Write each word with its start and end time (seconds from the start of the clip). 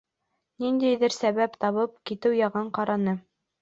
Ниндәйҙер 0.63 1.15
сәбәп 1.17 1.59
табып, 1.67 1.97
китеү 2.13 2.37
яғын 2.43 2.77
ҡараны. 2.83 3.21